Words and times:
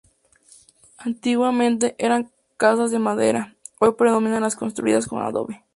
Antiguamente 0.97 1.95
eran 1.99 2.31
casas 2.57 2.89
de 2.89 2.97
madera, 2.97 3.55
hoy 3.79 3.93
predominan 3.95 4.41
las 4.41 4.55
construidas 4.55 5.05
con 5.05 5.21
adobe. 5.21 5.63